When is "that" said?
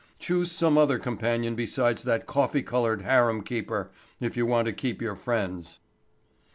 2.05-2.25